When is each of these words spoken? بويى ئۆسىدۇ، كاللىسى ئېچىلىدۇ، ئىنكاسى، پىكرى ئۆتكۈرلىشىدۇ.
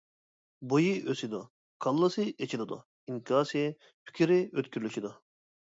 بويى 0.71 0.95
ئۆسىدۇ، 1.13 1.41
كاللىسى 1.87 2.27
ئېچىلىدۇ، 2.31 2.81
ئىنكاسى، 3.11 3.63
پىكرى 3.93 4.45
ئۆتكۈرلىشىدۇ. 4.51 5.19